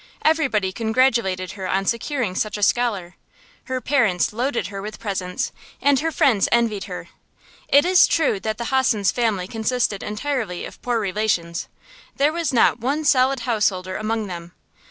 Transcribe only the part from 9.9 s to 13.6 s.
entirely of poor relations; there was not one solid